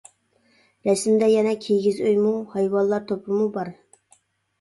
[0.87, 3.71] رەسىمدە يەنە كىگىز ئۆيمۇ، ھايۋانلار توپىمۇ بار.